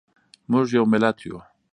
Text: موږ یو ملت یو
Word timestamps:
موږ 0.51 0.65
یو 0.77 0.83
ملت 0.93 1.17
یو 1.27 1.37